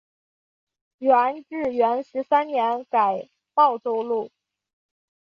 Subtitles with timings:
[0.97, 4.31] 元至元十三年改婺州路。